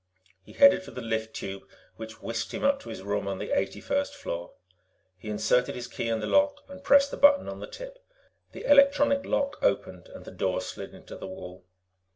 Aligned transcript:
He 0.41 0.53
headed 0.53 0.81
for 0.81 0.89
the 0.89 1.01
lift 1.03 1.35
tube, 1.35 1.69
which 1.95 2.23
whisked 2.23 2.53
him 2.55 2.63
up 2.63 2.79
to 2.79 2.89
his 2.89 3.03
room 3.03 3.27
on 3.27 3.37
the 3.37 3.51
eighty 3.51 3.79
first 3.79 4.15
floor. 4.15 4.53
He 5.15 5.29
inserted 5.29 5.75
his 5.75 5.85
key 5.85 6.09
in 6.09 6.21
the 6.21 6.25
lock 6.25 6.63
and 6.67 6.83
pressed 6.83 7.11
the 7.11 7.17
button 7.17 7.47
on 7.47 7.59
the 7.59 7.67
tip. 7.67 7.99
The 8.51 8.63
electronic 8.65 9.23
lock 9.27 9.57
opened, 9.61 10.07
and 10.07 10.25
the 10.25 10.31
door 10.31 10.59
slid 10.61 10.95
into 10.95 11.15
the 11.17 11.27
wall. 11.27 11.65